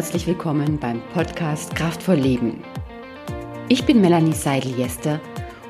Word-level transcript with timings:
herzlich 0.00 0.26
willkommen 0.26 0.78
beim 0.78 1.02
Podcast 1.12 1.74
Kraftvoll 1.74 2.14
Leben. 2.14 2.64
Ich 3.68 3.84
bin 3.84 4.00
Melanie 4.00 4.32
Seidel-Jester 4.32 5.20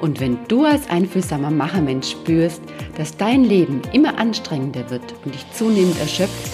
und 0.01 0.21
wenn 0.21 0.39
du 0.47 0.65
als 0.65 0.89
einfühlsamer 0.89 1.51
Machermensch 1.51 2.13
spürst, 2.13 2.63
dass 2.97 3.17
dein 3.17 3.43
Leben 3.43 3.83
immer 3.93 4.21
anstrengender 4.21 4.89
wird 4.89 5.03
und 5.25 5.35
dich 5.35 5.45
zunehmend 5.51 5.99
erschöpft, 5.99 6.49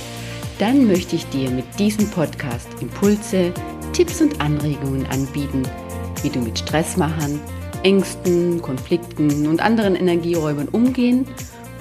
dann 0.59 0.86
möchte 0.86 1.16
ich 1.16 1.27
dir 1.27 1.50
mit 1.50 1.66
diesem 1.79 2.09
Podcast 2.09 2.66
Impulse, 2.80 3.52
Tipps 3.93 4.22
und 4.22 4.40
Anregungen 4.40 5.04
anbieten, 5.08 5.62
wie 6.22 6.30
du 6.30 6.38
mit 6.38 6.58
Stressmachern, 6.58 7.38
Ängsten, 7.82 8.62
Konflikten 8.62 9.46
und 9.46 9.61
anderen 9.61 9.96
Energieräubern 9.96 10.68
umgehen 10.68 11.27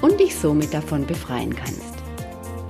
und 0.02 0.20
dich 0.20 0.36
somit 0.36 0.74
davon 0.74 1.06
befreien 1.06 1.56
kannst. 1.56 1.94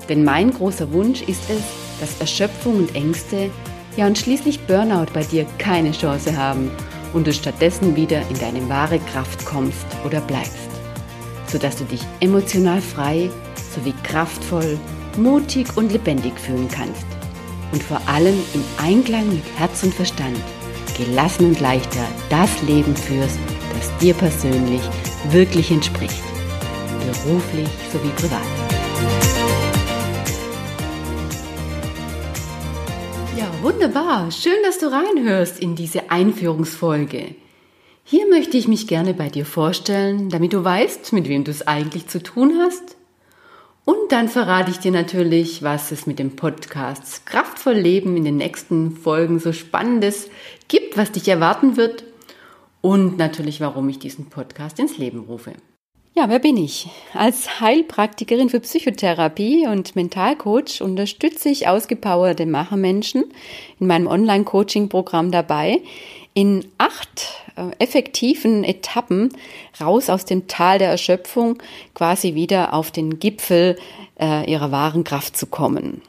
Denn 0.09 0.23
mein 0.23 0.51
großer 0.51 0.93
Wunsch 0.93 1.23
ist 1.23 1.49
es, 1.49 1.84
dass 1.99 2.19
Erschöpfung 2.19 2.77
und 2.77 2.95
Ängste, 2.95 3.49
ja 3.97 4.07
und 4.07 4.17
schließlich 4.17 4.59
Burnout 4.61 5.11
bei 5.13 5.23
dir 5.23 5.45
keine 5.57 5.91
Chance 5.91 6.35
haben 6.35 6.71
und 7.13 7.27
du 7.27 7.33
stattdessen 7.33 7.95
wieder 7.95 8.21
in 8.29 8.37
deine 8.39 8.67
wahre 8.69 8.99
Kraft 8.99 9.45
kommst 9.45 9.85
oder 10.05 10.21
bleibst, 10.21 10.69
sodass 11.47 11.77
du 11.77 11.85
dich 11.85 12.01
emotional 12.19 12.81
frei 12.81 13.29
sowie 13.73 13.93
kraftvoll, 14.03 14.77
mutig 15.17 15.67
und 15.77 15.91
lebendig 15.91 16.39
fühlen 16.39 16.67
kannst. 16.69 17.05
Und 17.71 17.81
vor 17.83 18.01
allem 18.07 18.35
im 18.53 18.63
Einklang 18.77 19.27
mit 19.29 19.43
Herz 19.57 19.83
und 19.83 19.93
Verstand 19.93 20.37
gelassen 20.97 21.47
und 21.47 21.59
leichter 21.59 22.05
das 22.29 22.61
Leben 22.63 22.95
führst, 22.95 23.39
das 23.73 23.97
dir 23.97 24.13
persönlich 24.13 24.81
wirklich 25.29 25.71
entspricht, 25.71 26.23
beruflich 27.05 27.69
sowie 27.91 28.11
privat. 28.15 28.64
Wunderbar. 33.65 34.29
Schön, 34.29 34.61
dass 34.63 34.77
du 34.77 34.91
reinhörst 34.91 35.59
in 35.59 35.75
diese 35.75 36.11
Einführungsfolge. 36.11 37.33
Hier 38.03 38.29
möchte 38.29 38.57
ich 38.57 38.67
mich 38.67 38.87
gerne 38.87 39.15
bei 39.15 39.27
dir 39.27 39.43
vorstellen, 39.43 40.29
damit 40.29 40.53
du 40.53 40.63
weißt, 40.63 41.13
mit 41.13 41.27
wem 41.27 41.43
du 41.43 41.49
es 41.49 41.65
eigentlich 41.65 42.05
zu 42.05 42.21
tun 42.21 42.59
hast. 42.59 42.95
Und 43.83 44.11
dann 44.11 44.29
verrate 44.29 44.69
ich 44.69 44.77
dir 44.77 44.91
natürlich, 44.91 45.63
was 45.63 45.91
es 45.91 46.05
mit 46.05 46.19
dem 46.19 46.35
Podcast 46.35 47.25
Kraftvoll 47.25 47.73
Leben 47.73 48.15
in 48.15 48.23
den 48.23 48.37
nächsten 48.37 48.91
Folgen 48.95 49.39
so 49.39 49.51
Spannendes 49.51 50.29
gibt, 50.67 50.95
was 50.95 51.11
dich 51.11 51.27
erwarten 51.27 51.75
wird 51.75 52.03
und 52.81 53.17
natürlich, 53.17 53.61
warum 53.61 53.89
ich 53.89 53.97
diesen 53.97 54.27
Podcast 54.27 54.77
ins 54.77 54.99
Leben 54.99 55.21
rufe. 55.21 55.53
Ja, 56.17 56.29
wer 56.29 56.39
bin 56.39 56.55
ich? 56.55 56.87
Als 57.13 57.59
Heilpraktikerin 57.59 58.49
für 58.49 58.61
Psychotherapie 58.61 59.67
und 59.67 59.97
Mentalcoach 59.97 60.81
unterstütze 60.81 61.49
ich 61.49 61.67
ausgepowerte 61.67 62.45
Machermenschen 62.45 63.25
in 63.81 63.87
meinem 63.87 64.07
Online-Coaching-Programm 64.07 65.31
dabei, 65.31 65.81
in 66.33 66.71
acht 66.77 67.43
äh, 67.57 67.63
effektiven 67.83 68.63
Etappen 68.63 69.33
raus 69.81 70.09
aus 70.09 70.23
dem 70.23 70.47
Tal 70.47 70.79
der 70.79 70.89
Erschöpfung 70.89 71.61
quasi 71.93 72.33
wieder 72.33 72.73
auf 72.73 72.91
den 72.91 73.19
Gipfel 73.19 73.77
äh, 74.17 74.49
ihrer 74.49 74.71
wahren 74.71 75.03
Kraft 75.03 75.35
zu 75.35 75.47
kommen. 75.47 76.01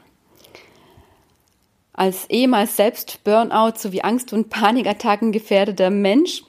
Als 1.91 2.29
ehemals 2.29 2.77
selbst 2.77 3.25
Burnout 3.25 3.73
sowie 3.75 4.03
Angst- 4.03 4.31
und 4.31 4.49
Panikattacken 4.49 5.33
gefährdeter 5.33 5.89
Mensch 5.89 6.43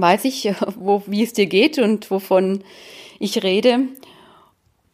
weiß 0.00 0.24
ich, 0.24 0.52
wo, 0.76 1.02
wie 1.06 1.22
es 1.22 1.32
dir 1.32 1.46
geht 1.46 1.78
und 1.78 2.10
wovon 2.10 2.62
ich 3.18 3.42
rede. 3.42 3.88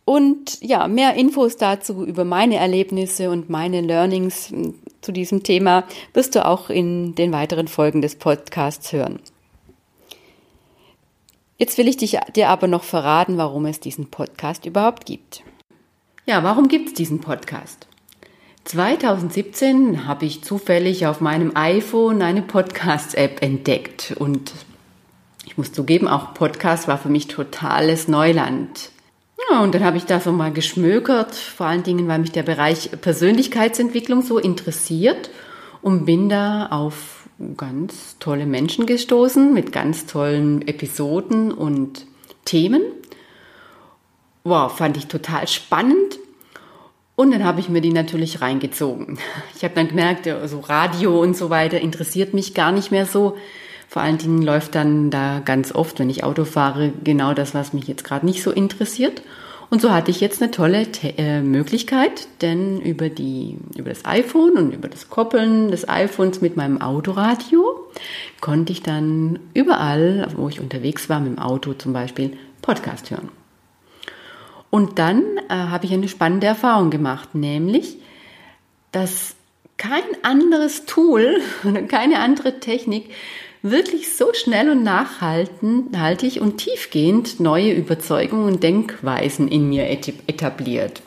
Und 0.04 0.60
ja, 0.60 0.88
mehr 0.88 1.14
Infos 1.14 1.56
dazu 1.56 2.04
über 2.04 2.24
meine 2.24 2.56
Erlebnisse 2.56 3.30
und 3.30 3.48
meine 3.48 3.80
Learnings 3.80 4.50
hm, 4.50 4.74
zu 5.00 5.12
diesem 5.12 5.42
Thema 5.42 5.84
wirst 6.12 6.34
du 6.34 6.44
auch 6.44 6.70
in 6.70 7.14
den 7.14 7.32
weiteren 7.32 7.68
Folgen 7.68 8.02
des 8.02 8.16
Podcasts 8.16 8.92
hören. 8.92 9.20
Jetzt 11.56 11.78
will 11.78 11.86
ich 11.86 11.96
dich, 11.96 12.18
dir 12.34 12.48
aber 12.48 12.66
noch 12.66 12.82
verraten, 12.82 13.36
warum 13.36 13.66
es 13.66 13.78
diesen 13.78 14.10
Podcast 14.10 14.66
überhaupt 14.66 15.06
gibt. 15.06 15.44
Ja, 16.26 16.42
warum 16.42 16.66
gibt 16.66 16.88
es 16.88 16.94
diesen 16.94 17.20
Podcast? 17.20 17.86
2017 18.64 20.06
habe 20.06 20.24
ich 20.24 20.42
zufällig 20.42 21.06
auf 21.06 21.20
meinem 21.20 21.56
iPhone 21.56 22.22
eine 22.22 22.42
Podcast-App 22.42 23.42
entdeckt 23.42 24.14
und 24.18 24.52
ich 25.52 25.58
muss 25.58 25.70
zugeben, 25.70 26.08
auch 26.08 26.32
Podcast 26.32 26.88
war 26.88 26.96
für 26.96 27.10
mich 27.10 27.28
totales 27.28 28.08
Neuland. 28.08 28.88
Ja, 29.50 29.60
und 29.60 29.74
dann 29.74 29.84
habe 29.84 29.98
ich 29.98 30.06
da 30.06 30.18
so 30.18 30.32
mal 30.32 30.50
geschmökert, 30.50 31.34
vor 31.34 31.66
allen 31.66 31.82
Dingen, 31.82 32.08
weil 32.08 32.20
mich 32.20 32.32
der 32.32 32.42
Bereich 32.42 32.88
Persönlichkeitsentwicklung 32.98 34.22
so 34.22 34.38
interessiert 34.38 35.28
und 35.82 36.06
bin 36.06 36.30
da 36.30 36.68
auf 36.68 37.28
ganz 37.58 38.16
tolle 38.18 38.46
Menschen 38.46 38.86
gestoßen 38.86 39.52
mit 39.52 39.72
ganz 39.72 40.06
tollen 40.06 40.66
Episoden 40.66 41.52
und 41.52 42.06
Themen. 42.46 42.80
Wow, 44.44 44.74
fand 44.74 44.96
ich 44.96 45.06
total 45.06 45.46
spannend. 45.48 46.18
Und 47.14 47.30
dann 47.30 47.44
habe 47.44 47.60
ich 47.60 47.68
mir 47.68 47.82
die 47.82 47.92
natürlich 47.92 48.40
reingezogen. 48.40 49.18
Ich 49.54 49.64
habe 49.64 49.74
dann 49.74 49.88
gemerkt, 49.88 50.26
so 50.46 50.60
Radio 50.60 51.20
und 51.20 51.36
so 51.36 51.50
weiter 51.50 51.78
interessiert 51.78 52.32
mich 52.32 52.54
gar 52.54 52.72
nicht 52.72 52.90
mehr 52.90 53.04
so. 53.04 53.36
Vor 53.92 54.00
allen 54.00 54.16
Dingen 54.16 54.40
läuft 54.40 54.74
dann 54.74 55.10
da 55.10 55.40
ganz 55.40 55.74
oft, 55.74 55.98
wenn 55.98 56.08
ich 56.08 56.24
Auto 56.24 56.46
fahre, 56.46 56.94
genau 57.04 57.34
das, 57.34 57.52
was 57.52 57.74
mich 57.74 57.86
jetzt 57.88 58.04
gerade 58.04 58.24
nicht 58.24 58.42
so 58.42 58.50
interessiert. 58.50 59.20
Und 59.68 59.82
so 59.82 59.90
hatte 59.90 60.10
ich 60.10 60.22
jetzt 60.22 60.40
eine 60.40 60.50
tolle 60.50 60.86
äh, 61.18 61.42
Möglichkeit, 61.42 62.26
denn 62.40 62.80
über, 62.80 63.10
die, 63.10 63.58
über 63.76 63.90
das 63.90 64.06
iPhone 64.06 64.52
und 64.52 64.72
über 64.72 64.88
das 64.88 65.10
Koppeln 65.10 65.70
des 65.70 65.90
iPhones 65.90 66.40
mit 66.40 66.56
meinem 66.56 66.80
Autoradio 66.80 67.86
konnte 68.40 68.72
ich 68.72 68.82
dann 68.82 69.38
überall, 69.52 70.26
wo 70.36 70.48
ich 70.48 70.60
unterwegs 70.60 71.10
war, 71.10 71.20
mit 71.20 71.36
dem 71.36 71.38
Auto 71.38 71.74
zum 71.74 71.92
Beispiel, 71.92 72.38
Podcast 72.62 73.10
hören. 73.10 73.28
Und 74.70 74.98
dann 74.98 75.22
äh, 75.50 75.54
habe 75.54 75.84
ich 75.84 75.92
eine 75.92 76.08
spannende 76.08 76.46
Erfahrung 76.46 76.88
gemacht, 76.88 77.34
nämlich, 77.34 77.98
dass 78.90 79.34
kein 79.76 80.02
anderes 80.22 80.86
Tool, 80.86 81.42
keine 81.88 82.20
andere 82.20 82.58
Technik 82.58 83.10
wirklich 83.62 84.12
so 84.14 84.32
schnell 84.34 84.70
und 84.70 84.82
nachhaltig 84.82 86.40
und 86.40 86.56
tiefgehend 86.58 87.40
neue 87.40 87.72
Überzeugungen 87.72 88.46
und 88.46 88.62
Denkweisen 88.62 89.48
in 89.48 89.68
mir 89.68 89.88
etabliert. 89.88 91.02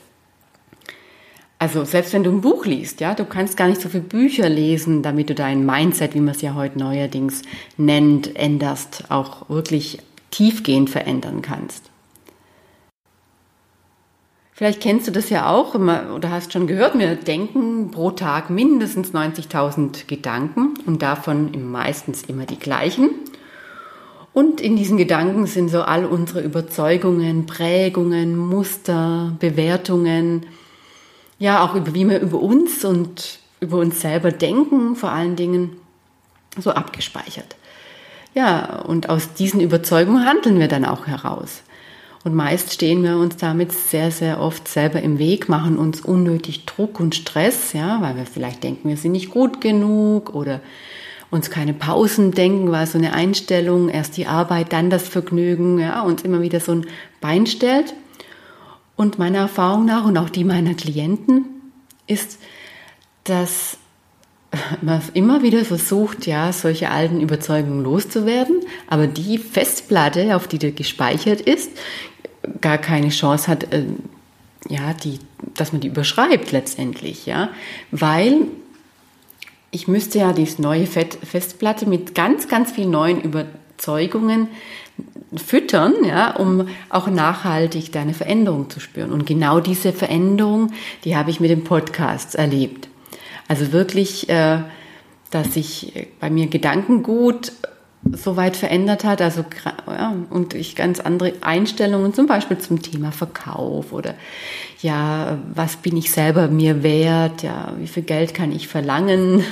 Also 1.60 1.86
selbst 1.86 2.14
wenn 2.14 2.24
du 2.24 2.32
ein 2.32 2.42
Buch 2.42 2.66
liest, 2.66 3.00
ja, 3.00 3.14
du 3.14 3.26
kannst 3.26 3.58
gar 3.58 3.68
nicht 3.68 3.82
so 3.82 3.90
viele 3.90 4.04
Bücher 4.04 4.50
lesen, 4.50 5.04
damit 5.04 5.30
du 5.30 5.36
dein 5.36 5.66
Mindset, 5.66 6.14
wie 6.14 6.20
man 6.20 6.36
es 6.36 6.42
ja 6.42 6.54
heute 6.54 6.78
neuerdings 6.80 7.44
nennt, 7.78 8.36
änderst, 8.36 9.06
auch 9.10 9.50
wirklich 9.50 10.00
tiefgehend 10.32 10.90
verändern 10.90 11.42
kannst. 11.42 11.90
Vielleicht 14.58 14.80
kennst 14.80 15.06
du 15.06 15.12
das 15.12 15.30
ja 15.30 15.50
auch 15.50 15.76
oder 15.76 16.32
hast 16.32 16.54
schon 16.54 16.66
gehört, 16.66 16.98
wir 16.98 17.16
denken 17.16 17.92
pro 17.92 18.12
Tag 18.12 18.50
mindestens 18.50 19.14
90.000 19.14 20.08
Gedanken 20.08 20.76
und 20.86 21.02
davon 21.02 21.52
meistens 21.70 22.24
immer 22.24 22.46
die 22.46 22.58
gleichen. 22.58 23.10
Und 24.32 24.62
in 24.62 24.78
diesen 24.78 24.96
Gedanken 24.96 25.46
sind 25.46 25.68
so 25.68 25.82
all 25.82 26.06
unsere 26.06 26.40
Überzeugungen, 26.40 27.46
Prägungen, 27.48 28.38
Muster, 28.38 29.36
Bewertungen, 29.42 30.46
ja 31.38 31.62
auch 31.62 31.76
über 31.76 31.94
wie 31.94 32.10
wir 32.10 32.22
über 32.22 32.40
uns 32.40 32.86
und 32.86 33.40
über 33.60 33.78
uns 33.80 34.00
selber 34.00 34.32
denken, 34.32 34.96
vor 34.96 35.12
allen 35.12 35.36
Dingen 35.36 35.76
so 36.58 36.72
abgespeichert. 36.72 37.58
Ja, 38.34 38.80
und 38.84 39.10
aus 39.10 39.34
diesen 39.34 39.60
Überzeugungen 39.60 40.26
handeln 40.26 40.60
wir 40.60 40.70
dann 40.70 40.86
auch 40.86 41.08
heraus. 41.08 41.62
Und 42.26 42.34
meist 42.34 42.74
stehen 42.74 43.04
wir 43.04 43.18
uns 43.18 43.38
damit 43.38 43.72
sehr, 43.72 44.10
sehr 44.10 44.42
oft 44.42 44.68
selber 44.68 45.00
im 45.00 45.20
Weg, 45.20 45.48
machen 45.48 45.78
uns 45.78 46.02
unnötig 46.02 46.66
Druck 46.66 47.00
und 47.00 47.14
Stress, 47.14 47.74
ja, 47.74 48.02
weil 48.02 48.16
wir 48.16 48.26
vielleicht 48.26 48.64
denken, 48.64 48.90
wir 48.90 48.98
sind 48.98 49.12
nicht 49.12 49.30
gut 49.30 49.62
genug 49.62 50.34
oder 50.34 50.60
uns 51.30 51.52
keine 51.52 51.76
Pausen 51.76 52.32
denken, 52.32 52.72
weil 52.72 52.88
so 52.88 52.98
eine 52.98 53.14
Einstellung, 53.14 53.90
erst 53.90 54.18
die 54.18 54.26
Arbeit, 54.26 54.74
dann 54.74 54.90
das 54.90 55.08
Vergnügen, 55.08 55.78
ja, 55.78 56.02
uns 56.02 56.24
immer 56.24 56.42
wieder 56.42 56.60
so 56.60 56.72
ein 56.72 56.88
Bein 57.22 57.46
stellt. 57.46 57.94
Und 58.96 59.20
meiner 59.20 59.38
Erfahrung 59.38 59.86
nach 59.86 60.06
und 60.06 60.18
auch 60.18 60.32
die 60.32 60.46
meiner 60.46 60.74
Klienten 60.74 61.46
ist, 62.08 62.40
dass 63.24 63.78
man 64.82 65.00
immer 65.14 65.44
wieder 65.44 65.64
versucht, 65.64 66.26
ja, 66.26 66.52
solche 66.52 66.90
alten 66.90 67.22
Überzeugungen 67.22 67.84
loszuwerden, 67.84 68.62
aber 68.88 69.06
die 69.06 69.38
Festplatte, 69.38 70.36
auf 70.36 70.48
die 70.48 70.58
da 70.58 70.72
gespeichert 70.72 71.42
ist, 71.42 71.70
gar 72.62 72.78
keine 72.78 73.10
Chance 73.10 73.48
hat, 73.48 73.74
äh, 73.74 73.86
ja, 74.68 74.94
die, 74.94 75.20
dass 75.54 75.72
man 75.72 75.82
die 75.82 75.88
überschreibt 75.88 76.52
letztendlich, 76.52 77.26
ja, 77.26 77.50
weil 77.92 78.48
ich 79.72 79.88
müsste 79.88 80.20
ja 80.20 80.34
diese 80.34 80.62
neue 80.62 80.88
Festplatte 80.88 81.88
mit 81.88 82.16
ganz, 82.16 82.48
ganz 82.48 82.72
vielen 82.72 82.92
neuen 82.92 83.22
Überzeugungen 83.22 84.48
füttern, 85.36 85.94
ja, 86.06 86.34
um 86.36 86.68
auch 86.90 87.08
nachhaltig 87.08 87.92
deine 87.92 88.14
Veränderung 88.14 88.70
zu 88.70 88.80
spüren. 88.80 89.12
Und 89.12 89.26
genau 89.26 89.60
diese 89.60 89.92
Veränderung, 89.92 90.72
die 91.04 91.18
habe 91.18 91.30
ich 91.30 91.42
mit 91.42 91.50
dem 91.50 91.64
Podcast 91.64 92.36
erlebt. 92.36 92.88
Also 93.48 93.72
wirklich, 93.74 94.30
äh, 94.30 94.60
dass 95.30 95.54
sich 95.54 96.08
bei 96.20 96.30
mir 96.30 96.48
Gedankengut 96.48 97.52
so 98.12 98.38
weit 98.38 98.56
verändert 98.56 99.04
hat, 99.04 99.22
also 99.22 99.44
ja, 99.88 100.16
und 100.30 100.54
ich 100.54 100.76
ganz 100.76 101.00
andere 101.00 101.34
Einstellungen 101.42 102.14
zum 102.14 102.28
Beispiel 102.28 102.58
zum 102.60 102.82
Thema 102.82 103.12
Verkauf 103.12 103.92
oder 103.94 104.14
ja, 104.82 105.40
was 105.54 105.78
bin 105.78 105.98
ich 105.98 106.12
selber 106.12 106.48
mir 106.48 106.84
wert, 106.84 107.42
ja, 107.42 107.74
wie 107.78 107.88
viel 107.88 108.04
Geld 108.04 108.34
kann 108.34 108.52
ich 108.52 108.68
verlangen 108.68 109.44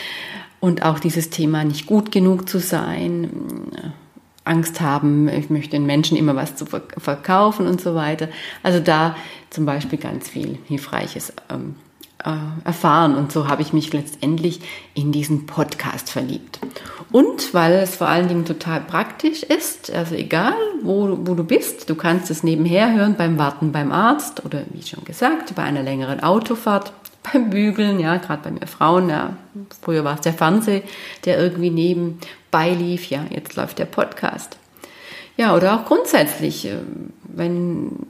und 0.60 0.82
auch 0.82 0.98
dieses 0.98 1.30
Thema 1.30 1.64
nicht 1.64 1.86
gut 1.86 2.12
genug 2.12 2.48
zu 2.48 2.58
sein, 2.58 3.30
Angst 4.44 4.80
haben, 4.80 5.28
ich 5.28 5.50
möchte 5.50 5.72
den 5.72 5.86
Menschen 5.86 6.16
immer 6.16 6.36
was 6.36 6.54
zu 6.54 6.66
verkaufen 6.66 7.66
und 7.66 7.80
so 7.80 7.94
weiter. 7.94 8.28
Also 8.62 8.78
da 8.78 9.16
zum 9.50 9.66
Beispiel 9.66 9.98
ganz 9.98 10.28
viel 10.28 10.58
Hilfreiches 10.66 11.32
ähm, 11.50 11.74
äh, 11.74 11.85
erfahren 12.64 13.14
und 13.14 13.32
so 13.32 13.48
habe 13.48 13.62
ich 13.62 13.72
mich 13.72 13.92
letztendlich 13.92 14.60
in 14.94 15.12
diesen 15.12 15.46
Podcast 15.46 16.10
verliebt. 16.10 16.58
Und 17.12 17.54
weil 17.54 17.74
es 17.74 17.96
vor 17.96 18.08
allen 18.08 18.28
Dingen 18.28 18.44
total 18.44 18.80
praktisch 18.80 19.42
ist, 19.42 19.92
also 19.92 20.14
egal 20.14 20.54
wo, 20.82 21.18
wo 21.22 21.34
du 21.34 21.44
bist, 21.44 21.88
du 21.88 21.94
kannst 21.94 22.30
es 22.30 22.42
nebenher 22.42 22.92
hören 22.92 23.14
beim 23.16 23.38
Warten 23.38 23.72
beim 23.72 23.92
Arzt 23.92 24.44
oder 24.44 24.62
wie 24.70 24.82
schon 24.82 25.04
gesagt, 25.04 25.54
bei 25.54 25.62
einer 25.62 25.82
längeren 25.82 26.22
Autofahrt, 26.22 26.92
beim 27.32 27.50
Bügeln, 27.50 28.00
ja, 28.00 28.16
gerade 28.16 28.42
bei 28.42 28.50
mir 28.50 28.66
Frauen, 28.66 29.08
ja, 29.08 29.36
früher 29.82 30.04
war 30.04 30.14
es 30.14 30.20
der 30.20 30.32
Fernseher, 30.32 30.82
der 31.24 31.38
irgendwie 31.38 31.70
nebenbei 31.70 32.70
lief, 32.70 33.08
ja, 33.08 33.24
jetzt 33.30 33.56
läuft 33.56 33.78
der 33.78 33.86
Podcast. 33.86 34.56
Ja, 35.36 35.54
oder 35.54 35.74
auch 35.74 35.84
grundsätzlich, 35.84 36.66
äh, 36.66 36.78
wenn 37.24 38.06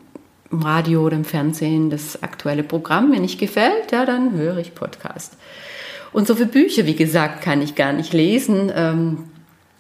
im 0.57 0.63
Radio 0.63 1.03
oder 1.03 1.17
im 1.17 1.25
Fernsehen 1.25 1.91
das 1.91 2.23
aktuelle 2.23 2.63
Programm 2.63 3.11
mir 3.11 3.21
nicht 3.21 3.39
gefällt, 3.39 3.93
ja, 3.93 4.07
dann 4.07 4.33
höre 4.33 4.59
ich 4.59 4.75
Podcast. 4.75 5.37
Und 6.13 6.27
so 6.27 6.35
viele 6.35 6.49
Bücher, 6.49 6.87
wie 6.87 6.97
gesagt, 6.97 7.43
kann 7.43 7.61
ich 7.61 7.75
gar 7.75 7.93
nicht 7.93 8.15
lesen 8.15 8.73
ähm, 8.75 9.25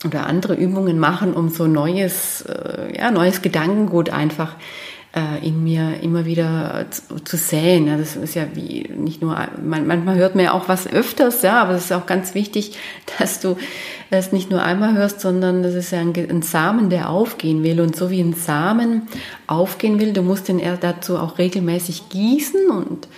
oder 0.04 0.26
andere 0.26 0.54
Übungen 0.54 0.98
machen, 0.98 1.32
um 1.32 1.48
so 1.48 1.66
neues, 1.66 2.42
äh, 2.42 2.96
ja, 2.96 3.10
neues 3.10 3.40
Gedankengut 3.40 4.10
einfach 4.10 4.54
äh, 4.54 4.85
in 5.42 5.64
mir 5.64 6.00
immer 6.02 6.26
wieder 6.26 6.86
zu, 6.90 7.20
zu 7.20 7.36
säen. 7.36 7.86
Ja, 7.86 7.96
das 7.96 8.16
ist 8.16 8.34
ja 8.34 8.46
wie 8.54 8.88
nicht 8.94 9.22
nur, 9.22 9.34
man, 9.62 9.86
manchmal 9.86 10.16
hört 10.16 10.34
man 10.34 10.44
ja 10.44 10.52
auch 10.52 10.68
was 10.68 10.86
öfters, 10.86 11.42
ja, 11.42 11.62
aber 11.62 11.72
es 11.72 11.86
ist 11.86 11.92
auch 11.92 12.06
ganz 12.06 12.34
wichtig, 12.34 12.78
dass 13.18 13.40
du 13.40 13.56
es 14.10 14.32
nicht 14.32 14.50
nur 14.50 14.62
einmal 14.62 14.94
hörst, 14.94 15.20
sondern 15.20 15.62
das 15.62 15.74
ist 15.74 15.90
ja 15.90 16.00
ein, 16.00 16.12
ein 16.14 16.42
Samen, 16.42 16.90
der 16.90 17.10
aufgehen 17.10 17.62
will. 17.62 17.80
Und 17.80 17.96
so 17.96 18.10
wie 18.10 18.20
ein 18.20 18.34
Samen 18.34 19.08
aufgehen 19.46 20.00
will, 20.00 20.12
du 20.12 20.22
musst 20.22 20.48
den 20.48 20.60
dazu 20.80 21.18
auch 21.18 21.38
regelmäßig 21.38 22.08
gießen 22.10 22.70
und 22.70 23.08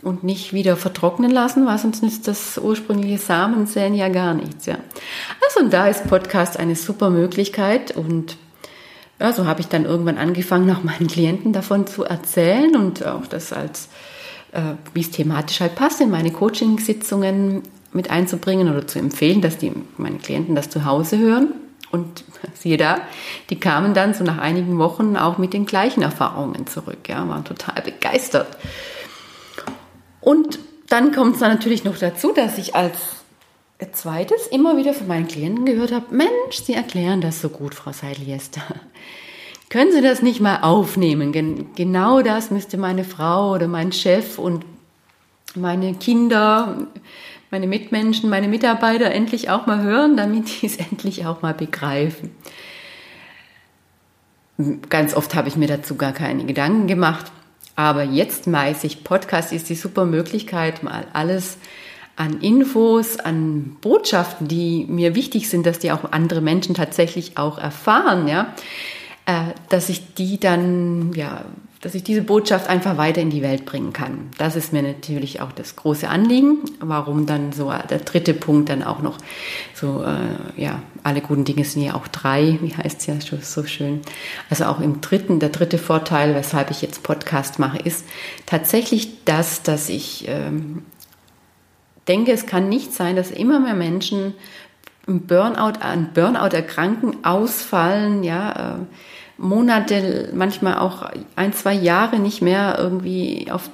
und 0.00 0.22
nicht 0.22 0.52
wieder 0.52 0.76
vertrocknen 0.76 1.30
lassen, 1.30 1.66
weil 1.66 1.76
sonst 1.78 2.04
nützt 2.04 2.28
das 2.28 2.56
ursprüngliche 2.56 3.18
Samensäen 3.18 3.94
ja 3.94 4.08
gar 4.08 4.32
nichts. 4.32 4.66
Ja. 4.66 4.78
Also 5.44 5.60
und 5.64 5.72
da 5.72 5.88
ist 5.88 6.06
Podcast 6.08 6.56
eine 6.56 6.76
super 6.76 7.10
Möglichkeit 7.10 7.96
und 7.96 8.36
ja, 9.20 9.32
so 9.32 9.46
habe 9.46 9.60
ich 9.60 9.68
dann 9.68 9.84
irgendwann 9.84 10.18
angefangen, 10.18 10.70
auch 10.76 10.82
meinen 10.82 11.08
Klienten 11.08 11.52
davon 11.52 11.86
zu 11.86 12.04
erzählen 12.04 12.76
und 12.76 13.04
auch 13.06 13.26
das 13.26 13.52
als, 13.52 13.88
äh, 14.52 14.74
wie 14.94 15.00
es 15.00 15.10
thematisch 15.10 15.60
halt 15.60 15.74
passt, 15.74 16.00
in 16.00 16.10
meine 16.10 16.30
Coaching-Sitzungen 16.30 17.62
mit 17.92 18.10
einzubringen 18.10 18.68
oder 18.68 18.86
zu 18.86 18.98
empfehlen, 18.98 19.40
dass 19.40 19.58
die, 19.58 19.72
meine 19.96 20.18
Klienten 20.18 20.54
das 20.54 20.70
zu 20.70 20.84
Hause 20.84 21.18
hören. 21.18 21.52
Und 21.90 22.24
siehe 22.54 22.76
da, 22.76 23.00
die 23.50 23.58
kamen 23.58 23.94
dann 23.94 24.14
so 24.14 24.24
nach 24.24 24.38
einigen 24.38 24.78
Wochen 24.78 25.16
auch 25.16 25.38
mit 25.38 25.52
den 25.52 25.66
gleichen 25.66 26.02
Erfahrungen 26.02 26.66
zurück, 26.66 27.08
ja, 27.08 27.26
waren 27.28 27.44
total 27.44 27.82
begeistert. 27.82 28.56
Und 30.20 30.58
dann 30.88 31.12
kommt 31.12 31.36
es 31.36 31.40
natürlich 31.40 31.84
noch 31.84 31.98
dazu, 31.98 32.32
dass 32.32 32.58
ich 32.58 32.74
als 32.74 33.17
zweites 33.92 34.46
immer 34.48 34.76
wieder 34.76 34.92
von 34.92 35.06
meinen 35.06 35.28
Klienten 35.28 35.64
gehört 35.64 35.92
habe, 35.92 36.14
Mensch, 36.14 36.62
Sie 36.64 36.74
erklären 36.74 37.20
das 37.20 37.40
so 37.40 37.48
gut, 37.48 37.74
Frau 37.74 37.92
Seidliester. 37.92 38.62
Können 39.70 39.92
Sie 39.92 40.00
das 40.00 40.22
nicht 40.22 40.40
mal 40.40 40.62
aufnehmen? 40.62 41.32
genau 41.76 42.22
das 42.22 42.50
müsste 42.50 42.78
meine 42.78 43.04
Frau 43.04 43.52
oder 43.52 43.68
mein 43.68 43.92
Chef 43.92 44.38
und 44.38 44.64
meine 45.54 45.94
Kinder, 45.94 46.88
meine 47.50 47.66
Mitmenschen, 47.66 48.30
meine 48.30 48.48
Mitarbeiter 48.48 49.10
endlich 49.10 49.50
auch 49.50 49.66
mal 49.66 49.82
hören, 49.82 50.16
damit 50.16 50.62
die 50.62 50.66
es 50.66 50.76
endlich 50.90 51.26
auch 51.26 51.42
mal 51.42 51.54
begreifen. 51.54 52.30
Ganz 54.88 55.14
oft 55.14 55.34
habe 55.34 55.48
ich 55.48 55.56
mir 55.56 55.68
dazu 55.68 55.96
gar 55.96 56.12
keine 56.12 56.44
Gedanken 56.44 56.88
gemacht, 56.88 57.30
aber 57.76 58.02
jetzt 58.02 58.50
weiß 58.50 58.82
ich, 58.84 59.04
Podcast 59.04 59.52
ist 59.52 59.68
die 59.68 59.76
super 59.76 60.04
Möglichkeit, 60.04 60.82
mal 60.82 61.06
alles 61.12 61.58
an 62.18 62.40
Infos, 62.40 63.18
an 63.18 63.76
Botschaften, 63.80 64.48
die 64.48 64.86
mir 64.88 65.14
wichtig 65.14 65.48
sind, 65.48 65.64
dass 65.66 65.78
die 65.78 65.92
auch 65.92 66.10
andere 66.10 66.40
Menschen 66.40 66.74
tatsächlich 66.74 67.38
auch 67.38 67.58
erfahren, 67.58 68.26
ja, 68.26 68.54
äh, 69.26 69.54
dass 69.68 69.88
ich 69.88 70.14
die 70.14 70.40
dann, 70.40 71.12
ja, 71.14 71.44
dass 71.80 71.94
ich 71.94 72.02
diese 72.02 72.22
Botschaft 72.22 72.68
einfach 72.68 72.96
weiter 72.96 73.20
in 73.20 73.30
die 73.30 73.42
Welt 73.42 73.64
bringen 73.64 73.92
kann. 73.92 74.30
Das 74.36 74.56
ist 74.56 74.72
mir 74.72 74.82
natürlich 74.82 75.40
auch 75.40 75.52
das 75.52 75.76
große 75.76 76.08
Anliegen. 76.08 76.58
Warum 76.80 77.26
dann 77.26 77.52
so 77.52 77.72
der 77.88 78.00
dritte 78.00 78.34
Punkt 78.34 78.68
dann 78.68 78.82
auch 78.82 79.00
noch 79.00 79.18
so, 79.74 80.02
äh, 80.02 80.60
ja, 80.60 80.82
alle 81.04 81.20
guten 81.20 81.44
Dinge 81.44 81.64
sind 81.64 81.82
ja 81.82 81.94
auch 81.94 82.08
drei, 82.08 82.58
wie 82.62 82.74
heißt 82.74 83.00
es 83.00 83.06
ja 83.06 83.14
so 83.40 83.64
schön. 83.64 84.00
Also 84.50 84.64
auch 84.64 84.80
im 84.80 85.00
dritten, 85.00 85.38
der 85.38 85.50
dritte 85.50 85.78
Vorteil, 85.78 86.34
weshalb 86.34 86.72
ich 86.72 86.82
jetzt 86.82 87.04
Podcast 87.04 87.60
mache, 87.60 87.78
ist 87.78 88.04
tatsächlich 88.44 89.24
das, 89.24 89.62
dass 89.62 89.88
ich 89.88 90.24
ähm, 90.26 90.82
denke, 92.08 92.32
es 92.32 92.46
kann 92.46 92.68
nicht 92.68 92.94
sein, 92.94 93.16
dass 93.16 93.30
immer 93.30 93.60
mehr 93.60 93.74
Menschen 93.74 94.34
im 95.06 95.26
Burnout, 95.26 95.80
an 95.80 96.10
Burnout 96.14 96.54
erkranken, 96.54 97.24
ausfallen, 97.24 98.22
ja, 98.24 98.76
äh, 98.76 98.84
Monate, 99.40 100.30
manchmal 100.34 100.78
auch 100.78 101.08
ein, 101.36 101.52
zwei 101.52 101.72
Jahre 101.72 102.18
nicht 102.18 102.42
mehr 102.42 102.74
irgendwie 102.76 103.46
auf 103.50 103.70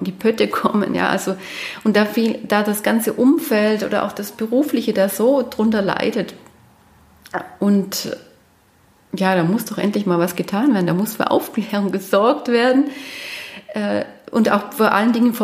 die 0.00 0.12
Pötte 0.12 0.46
kommen, 0.46 0.94
ja, 0.94 1.08
also, 1.08 1.36
und 1.82 1.96
da 1.96 2.04
viel, 2.04 2.38
da 2.46 2.62
das 2.62 2.84
ganze 2.84 3.12
Umfeld 3.12 3.82
oder 3.82 4.04
auch 4.04 4.12
das 4.12 4.30
Berufliche 4.30 4.92
da 4.92 5.08
so 5.08 5.44
drunter 5.48 5.82
leidet. 5.82 6.34
Und 7.58 8.16
ja, 9.12 9.34
da 9.34 9.42
muss 9.42 9.64
doch 9.64 9.78
endlich 9.78 10.06
mal 10.06 10.20
was 10.20 10.36
getan 10.36 10.74
werden, 10.74 10.86
da 10.86 10.94
muss 10.94 11.14
für 11.14 11.30
Aufklärung 11.30 11.90
gesorgt 11.90 12.48
werden. 12.48 12.90
Äh, 13.74 14.04
und 14.30 14.50
auch 14.50 14.72
vor 14.72 14.92
allen 14.92 15.12
Dingen 15.12 15.34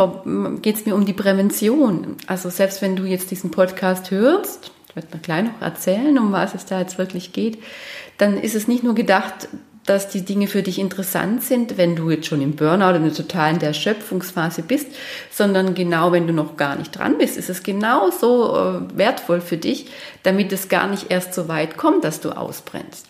geht 0.63 0.77
es 0.77 0.87
mir 0.87 0.95
um 0.95 1.05
die 1.05 1.13
Prävention. 1.13 2.17
Also 2.27 2.51
selbst 2.51 2.83
wenn 2.83 2.97
du 2.97 3.05
jetzt 3.05 3.31
diesen 3.31 3.51
Podcast 3.51 4.11
hörst, 4.11 4.71
ich 4.89 4.97
werde 4.97 5.09
mal 5.13 5.21
gleich 5.21 5.45
noch 5.45 5.61
erzählen, 5.61 6.19
um 6.19 6.33
was 6.33 6.55
es 6.55 6.67
da 6.67 6.81
jetzt 6.81 6.99
wirklich 6.99 7.33
geht, 7.33 7.63
dann 8.19 8.39
ist 8.39 8.55
es 8.55 8.69
nicht 8.69 8.85
nur 8.85 8.95
gedacht, 8.95 9.49
dass 9.85 10.09
die 10.09 10.25
Dinge 10.25 10.49
für 10.49 10.63
dich 10.63 10.79
interessant 10.79 11.45
sind, 11.45 11.79
wenn 11.79 11.95
du 11.95 12.11
jetzt 12.11 12.27
schon 12.27 12.43
im 12.43 12.57
Burnout 12.57 12.99
oder 12.99 13.51
in 13.51 13.59
der 13.61 13.73
Schöpfungsphase 13.73 14.63
bist, 14.63 14.89
sondern 15.31 15.75
genau, 15.75 16.11
wenn 16.11 16.27
du 16.27 16.33
noch 16.33 16.57
gar 16.57 16.77
nicht 16.77 16.99
dran 16.99 17.19
bist, 17.19 17.37
ist 17.37 17.49
es 17.49 17.63
genauso 17.63 18.57
äh, 18.57 18.99
wertvoll 18.99 19.41
für 19.41 19.57
dich, 19.57 19.87
damit 20.25 20.53
es 20.53 20.69
gar 20.69 20.89
nicht 20.89 21.11
erst 21.11 21.35
so 21.35 21.47
weit 21.47 21.77
kommt, 21.77 22.03
dass 22.03 22.21
du 22.21 22.31
ausbrennst. 22.31 23.07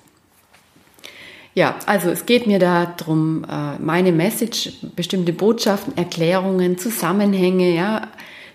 Ja, 1.57 1.77
also 1.87 2.11
es 2.11 2.27
geht 2.27 2.47
mir 2.47 2.59
darum, 2.59 3.43
äh, 3.51 3.79
meine 3.79 4.13
Message, 4.13 4.75
bestimmte 4.95 5.33
Botschaften, 5.33 5.97
Erklärungen, 5.97 6.77
Zusammenhänge, 6.77 7.75
ja, 7.75 8.09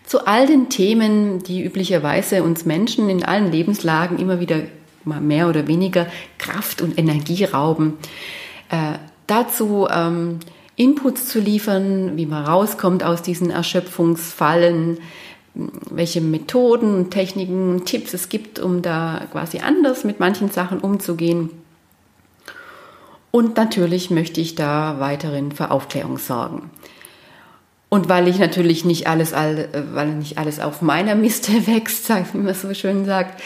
zu 0.05 0.27
all 0.27 0.46
den 0.46 0.70
Themen, 0.70 1.41
die 1.41 1.63
üblicherweise 1.63 2.43
uns 2.43 2.63
Menschen 2.63 3.10
in 3.10 3.25
allen 3.25 3.51
Lebenslagen 3.51 4.20
immer 4.20 4.39
wieder 4.39 4.60
mal 5.03 5.20
mehr 5.20 5.50
oder 5.50 5.65
weniger 5.65 6.05
Kraft 6.38 6.84
und 6.84 7.00
Energie 7.00 7.43
rauben. 7.43 7.98
Äh, 8.70 9.00
dazu 9.25 9.88
ähm, 9.89 10.38
Inputs 10.75 11.27
zu 11.27 11.39
liefern, 11.39 12.17
wie 12.17 12.27
man 12.27 12.46
rauskommt 12.46 13.03
aus 13.03 13.24
diesen 13.24 13.50
Erschöpfungsfallen, 13.50 15.00
welche 15.89 16.22
Methoden, 16.22 17.10
Techniken, 17.10 17.84
Tipps 17.84 18.13
es 18.13 18.29
gibt, 18.29 18.60
um 18.60 18.84
da 18.84 19.24
quasi 19.31 19.58
anders 19.58 20.03
mit 20.03 20.20
manchen 20.20 20.51
Sachen 20.51 20.77
umzugehen 20.77 21.50
und 23.32 23.58
natürlich 23.58 24.10
möchte 24.10 24.42
ich 24.42 24.56
da 24.56 25.00
weiterhin 25.00 25.52
für 25.52 25.72
Aufklärung 25.72 26.18
sorgen. 26.18 26.70
Und 27.94 28.08
weil 28.08 28.30
ich 28.30 28.40
natürlich 28.40 28.86
nicht 28.86 29.08
alles, 29.08 29.34
weil 29.34 30.14
nicht 30.14 30.38
alles 30.38 30.62
auf 30.62 30.82
meiner 30.82 31.14
Miste 31.14 31.52
wächst, 31.68 32.08
wie 32.10 32.38
man 32.38 32.54
so 32.54 32.74
schön 32.74 33.04
sagt, 33.04 33.42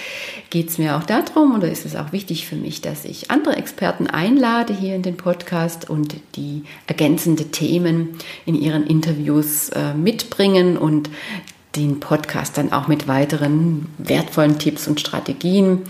geht 0.52 0.70
es 0.70 0.78
mir 0.78 0.98
auch 0.98 1.04
darum, 1.04 1.56
oder 1.56 1.72
ist 1.72 1.84
es 1.84 1.96
auch 1.96 2.12
wichtig 2.12 2.46
für 2.46 2.56
mich, 2.56 2.80
dass 2.82 3.06
ich 3.06 3.32
andere 3.32 3.56
Experten 3.56 4.06
einlade 4.06 4.72
hier 4.72 4.96
in 4.96 5.02
den 5.02 5.18
Podcast 5.18 5.90
und 5.90 6.16
die 6.36 6.64
ergänzende 6.86 7.46
Themen 7.46 8.20
in 8.46 8.54
ihren 8.54 8.86
Interviews 8.86 9.70
äh, 9.70 9.96
mitbringen 9.96 10.78
und 10.78 11.10
den 11.76 12.00
Podcast 12.00 12.60
dann 12.60 12.72
auch 12.72 12.88
mit 12.88 13.08
weiteren 13.08 13.88
wertvollen 13.98 14.60
Tipps 14.60 14.88
und 14.88 15.00
Strategien 15.00 15.82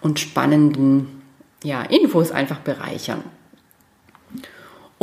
und 0.00 0.20
spannenden 0.20 1.08
ja, 1.64 1.82
Infos 1.82 2.30
einfach 2.30 2.60
bereichern. 2.60 3.24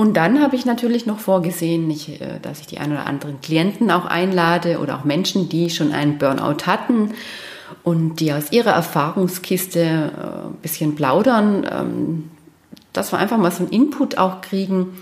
Und 0.02 0.16
dann 0.18 0.42
habe 0.42 0.56
ich 0.56 0.66
natürlich 0.66 1.06
noch 1.06 1.20
vorgesehen, 1.20 1.88
nicht, 1.88 2.20
äh, 2.22 2.40
dass 2.42 2.60
ich 2.60 2.66
die 2.66 2.80
ein 2.80 2.92
oder 2.92 3.06
anderen 3.06 3.40
Klienten 3.40 3.92
auch 3.92 4.06
einlade 4.06 4.80
oder 4.80 4.98
auch 4.98 5.04
Menschen, 5.04 5.48
die 5.48 5.70
schon 5.70 5.92
einen 5.92 6.18
Burnout 6.18 6.66
hatten 6.66 7.12
und 7.84 8.20
die 8.20 8.34
aus 8.34 8.52
ihrer 8.52 8.72
Erfahrungskiste 8.72 9.80
äh, 9.80 10.48
ein 10.48 10.56
bisschen 10.64 10.96
plaudern, 10.96 11.68
ähm, 11.72 12.32
dass 12.94 13.14
wir 13.14 13.20
einfach 13.20 13.38
mal 13.38 13.52
so 13.52 13.60
einen 13.60 13.72
Input 13.72 14.18
auch 14.18 14.42
kriegen. 14.42 14.98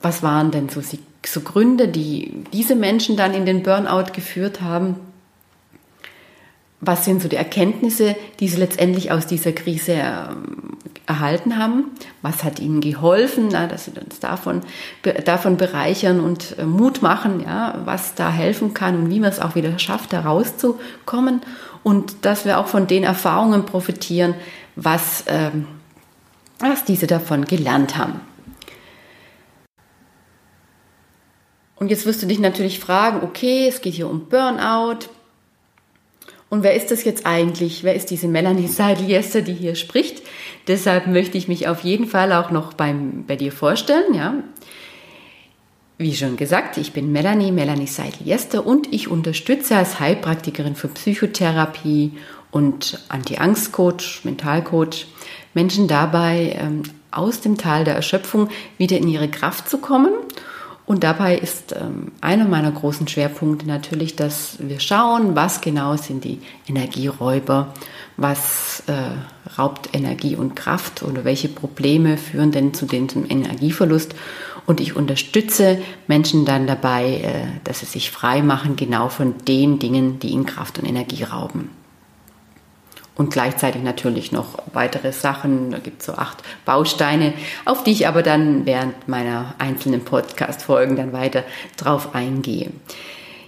Was 0.00 0.22
waren 0.22 0.52
denn 0.52 0.68
so, 0.68 0.80
so 0.80 1.40
Gründe, 1.40 1.88
die 1.88 2.44
diese 2.52 2.76
Menschen 2.76 3.16
dann 3.16 3.34
in 3.34 3.46
den 3.46 3.64
Burnout 3.64 4.12
geführt 4.12 4.60
haben? 4.60 4.94
Was 6.80 7.04
sind 7.04 7.20
so 7.20 7.28
die 7.28 7.36
Erkenntnisse, 7.36 8.14
die 8.38 8.46
sie 8.46 8.58
letztendlich 8.58 9.10
aus 9.10 9.26
dieser 9.26 9.50
Krise 9.50 9.94
ähm, 9.94 10.76
erhalten 11.06 11.58
haben? 11.58 11.90
Was 12.22 12.44
hat 12.44 12.60
ihnen 12.60 12.80
geholfen, 12.80 13.50
dass 13.50 13.86
sie 13.86 13.92
uns 14.00 14.20
davon, 14.20 14.60
davon 15.24 15.56
bereichern 15.56 16.20
und 16.20 16.56
äh, 16.56 16.64
Mut 16.64 17.02
machen, 17.02 17.40
ja, 17.40 17.82
was 17.84 18.14
da 18.14 18.30
helfen 18.30 18.74
kann 18.74 18.96
und 18.96 19.10
wie 19.10 19.18
man 19.18 19.30
es 19.30 19.40
auch 19.40 19.56
wieder 19.56 19.76
schafft, 19.80 20.12
da 20.12 20.20
rauszukommen? 20.20 21.40
Und 21.82 22.24
dass 22.24 22.44
wir 22.44 22.58
auch 22.58 22.68
von 22.68 22.86
den 22.86 23.02
Erfahrungen 23.02 23.66
profitieren, 23.66 24.34
was, 24.76 25.24
ähm, 25.26 25.66
was 26.60 26.84
diese 26.84 27.08
davon 27.08 27.44
gelernt 27.44 27.96
haben. 27.96 28.20
Und 31.74 31.90
jetzt 31.90 32.06
wirst 32.06 32.22
du 32.22 32.26
dich 32.26 32.40
natürlich 32.40 32.78
fragen, 32.78 33.22
okay, 33.22 33.66
es 33.68 33.80
geht 33.80 33.94
hier 33.94 34.08
um 34.08 34.28
Burnout, 34.28 35.08
und 36.50 36.62
wer 36.62 36.74
ist 36.74 36.90
das 36.90 37.04
jetzt 37.04 37.26
eigentlich? 37.26 37.84
Wer 37.84 37.94
ist 37.94 38.10
diese 38.10 38.26
Melanie 38.26 38.68
Seidel-Jester, 38.68 39.42
die 39.42 39.52
hier 39.52 39.74
spricht? 39.74 40.22
Deshalb 40.66 41.06
möchte 41.06 41.36
ich 41.36 41.46
mich 41.46 41.68
auf 41.68 41.80
jeden 41.80 42.06
Fall 42.06 42.32
auch 42.32 42.50
noch 42.50 42.72
beim, 42.72 43.24
bei 43.26 43.36
dir 43.36 43.52
vorstellen, 43.52 44.14
ja. 44.14 44.34
Wie 45.98 46.14
schon 46.14 46.36
gesagt, 46.36 46.76
ich 46.76 46.92
bin 46.92 47.12
Melanie, 47.12 47.50
Melanie 47.50 47.88
Seidel-Jester 47.88 48.64
und 48.66 48.92
ich 48.92 49.08
unterstütze 49.08 49.76
als 49.76 50.00
Heilpraktikerin 50.00 50.76
für 50.76 50.88
Psychotherapie 50.88 52.12
und 52.50 52.98
Anti-Angst-Coach, 53.08 54.24
Mentalcoach 54.24 55.06
Menschen 55.54 55.88
dabei, 55.88 56.56
ähm, 56.58 56.82
aus 57.10 57.40
dem 57.40 57.58
Tal 57.58 57.84
der 57.84 57.94
Erschöpfung 57.94 58.48
wieder 58.78 58.96
in 58.96 59.08
ihre 59.08 59.28
Kraft 59.28 59.68
zu 59.68 59.78
kommen 59.78 60.12
und 60.88 61.04
dabei 61.04 61.36
ist 61.36 61.76
ähm, 61.78 62.12
einer 62.22 62.46
meiner 62.46 62.72
großen 62.72 63.06
Schwerpunkte 63.06 63.66
natürlich, 63.66 64.16
dass 64.16 64.56
wir 64.58 64.80
schauen, 64.80 65.36
was 65.36 65.60
genau 65.60 65.98
sind 65.98 66.24
die 66.24 66.40
Energieräuber, 66.66 67.74
was 68.16 68.82
äh, 68.86 69.58
raubt 69.58 69.90
Energie 69.92 70.34
und 70.34 70.56
Kraft 70.56 71.02
oder 71.02 71.26
welche 71.26 71.48
Probleme 71.48 72.16
führen 72.16 72.52
denn 72.52 72.72
zu 72.72 72.86
diesem 72.86 73.28
Energieverlust. 73.28 74.14
Und 74.64 74.80
ich 74.80 74.96
unterstütze 74.96 75.78
Menschen 76.06 76.46
dann 76.46 76.66
dabei, 76.66 77.20
äh, 77.20 77.60
dass 77.64 77.80
sie 77.80 77.86
sich 77.86 78.10
frei 78.10 78.40
machen, 78.40 78.76
genau 78.76 79.10
von 79.10 79.34
den 79.46 79.78
Dingen, 79.78 80.18
die 80.20 80.28
ihnen 80.28 80.46
Kraft 80.46 80.78
und 80.78 80.86
Energie 80.86 81.22
rauben 81.22 81.68
und 83.18 83.32
gleichzeitig 83.32 83.82
natürlich 83.82 84.32
noch 84.32 84.58
weitere 84.72 85.12
Sachen. 85.12 85.72
Da 85.72 85.78
gibt 85.78 86.00
es 86.00 86.06
so 86.06 86.14
acht 86.14 86.38
Bausteine, 86.64 87.34
auf 87.66 87.84
die 87.84 87.90
ich 87.90 88.06
aber 88.06 88.22
dann 88.22 88.64
während 88.64 89.08
meiner 89.08 89.54
einzelnen 89.58 90.04
Podcast-Folgen 90.04 90.96
dann 90.96 91.12
weiter 91.12 91.42
drauf 91.76 92.14
eingehe. 92.14 92.70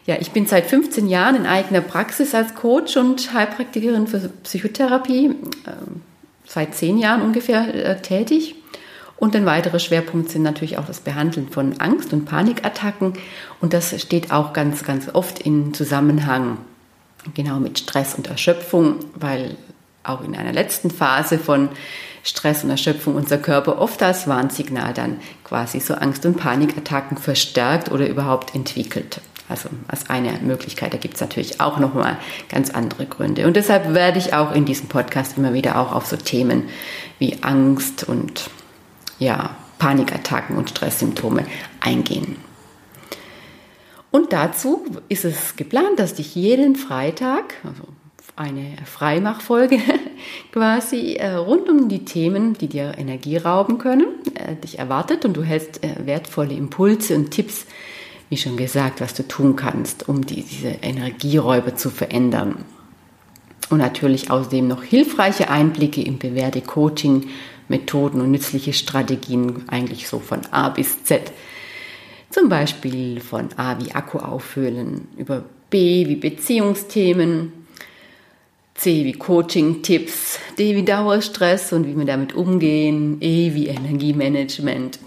Ja, 0.07 0.17
ich 0.19 0.33
bin 0.33 0.47
seit 0.47 0.67
15 0.67 1.09
Jahren 1.09 1.37
in 1.37 1.47
eigener 1.47 1.83
Praxis 1.83 2.35
als 2.35 2.57
Coach 2.57 2.97
und 2.97 3.33
Heilpraktikerin 3.33 4.09
für 4.09 4.19
Psychotherapie, 4.43 5.27
äh, 5.67 5.73
seit 6.47 6.75
zehn 6.75 6.99
Jahren 6.99 7.23
ungefähr 7.23 7.73
äh, 7.73 8.03
tätig. 8.03 8.57
Und 9.19 9.37
ein 9.37 9.47
weiterer 9.47 9.79
Schwerpunkt 9.79 10.31
sind 10.31 10.43
natürlich 10.43 10.79
auch 10.79 10.87
das 10.87 10.99
Behandeln 10.99 11.49
von 11.49 11.79
Angst- 11.79 12.13
und 12.13 12.25
Panikattacken. 12.25 13.13
Und 13.61 13.73
das 13.73 14.01
steht 14.01 14.33
auch 14.33 14.53
ganz, 14.53 14.83
ganz 14.83 15.11
oft 15.15 15.39
in 15.41 15.75
Zusammenhang 15.75 16.59
genau 17.35 17.59
mit 17.59 17.79
Stress 17.79 18.15
und 18.15 18.27
Erschöpfung, 18.29 18.97
weil 19.15 19.57
auch 20.03 20.23
in 20.23 20.35
einer 20.35 20.53
letzten 20.53 20.91
Phase 20.91 21.39
von 21.39 21.69
Stress 22.23 22.65
und 22.65 22.71
Erschöpfung 22.71 23.15
unser 23.15 23.39
Körper 23.39 23.81
oft 23.81 24.03
als 24.03 24.27
Warnsignal 24.27 24.93
dann 24.93 25.19
quasi 25.45 25.81
so 25.81 25.95
Angst- 25.95 26.27
und 26.27 26.37
Panikattacken 26.37 27.17
verstärkt 27.17 27.91
oder 27.91 28.09
überhaupt 28.09 28.55
entwickelt. 28.55 29.21
Also 29.49 29.69
als 29.89 30.09
eine 30.09 30.39
Möglichkeit, 30.43 30.93
da 30.93 30.99
gibt 30.99 31.15
es 31.15 31.21
natürlich 31.21 31.61
auch 31.61 31.79
nochmal 31.79 32.19
ganz 32.49 32.71
andere 32.71 33.07
Gründe. 33.07 33.47
Und 33.47 33.57
deshalb 33.57 33.93
werde 33.95 34.19
ich 34.19 34.33
auch 34.33 34.53
in 34.53 34.65
diesem 34.65 34.89
Podcast 34.89 35.37
immer 35.37 35.55
wieder 35.55 35.81
auch 35.81 35.93
auf 35.93 36.07
so 36.07 36.17
Themen 36.17 36.69
wie 37.19 37.43
Angst 37.43 38.05
und 38.05 38.49
ja, 39.19 39.51
Panikattacken 39.79 40.57
und 40.57 40.71
Stresssymptome 40.71 41.47
eingehen. 41.81 42.37
Und 44.11 44.33
dazu 44.33 44.85
ist 45.09 45.25
es 45.25 45.57
geplant, 45.57 45.99
dass 45.99 46.19
ich 46.19 46.35
jeden 46.35 46.75
Freitag, 46.77 47.55
also 47.65 47.85
eine 48.37 48.77
Freimachfolge 48.85 49.79
quasi, 50.53 51.15
äh, 51.15 51.35
rund 51.35 51.69
um 51.69 51.89
die 51.89 52.05
Themen, 52.05 52.55
die 52.55 52.69
dir 52.69 52.95
Energie 52.99 53.37
rauben 53.37 53.79
können, 53.79 54.07
äh, 54.35 54.57
dich 54.57 54.79
erwartet 54.79 55.25
und 55.25 55.37
du 55.37 55.43
hältst 55.43 55.85
äh, 55.85 56.07
wertvolle 56.07 56.55
Impulse 56.55 57.15
und 57.15 57.31
Tipps, 57.31 57.67
wie 58.31 58.37
schon 58.37 58.57
gesagt, 58.57 59.01
was 59.01 59.15
du 59.15 59.27
tun 59.27 59.57
kannst, 59.57 60.09
um 60.09 60.25
die, 60.25 60.43
diese 60.43 60.69
Energieräuber 60.69 61.77
zu 61.77 61.91
verändern. 61.91 62.65
Und 63.69 63.79
natürlich 63.79 64.31
außerdem 64.31 64.67
noch 64.67 64.83
hilfreiche 64.83 65.51
Einblicke 65.51 66.03
in 66.03 66.19
bewährte 66.19 66.61
Coaching, 66.61 67.29
Methoden 67.69 68.21
und 68.21 68.33
nützliche 68.33 68.73
Strategien, 68.73 69.65
eigentlich 69.69 70.09
so 70.09 70.19
von 70.19 70.41
A 70.51 70.71
bis 70.71 71.05
Z 71.05 71.31
zum 72.31 72.49
Beispiel 72.49 73.21
von 73.21 73.49
A 73.57 73.79
wie 73.81 73.93
Akku 73.93 74.19
auffüllen, 74.19 75.09
über 75.17 75.45
B 75.69 76.07
wie 76.09 76.17
Beziehungsthemen, 76.17 77.53
C 78.75 79.05
wie 79.05 79.13
Coaching-Tipps, 79.13 80.39
D 80.59 80.75
wie 80.75 80.85
Dauerstress 80.85 81.73
und 81.73 81.87
wie 81.87 81.99
wir 81.99 82.07
damit 82.07 82.33
umgehen, 82.35 83.19
E 83.21 83.53
wie 83.55 83.67
Energiemanagement, 83.67 84.99